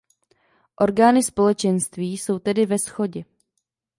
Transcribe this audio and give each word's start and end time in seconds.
Orgány 0.79 1.21
Společenství 1.23 2.17
jsou 2.17 2.39
tedy 2.39 2.65
ve 2.65 2.77
shodě. 2.77 3.23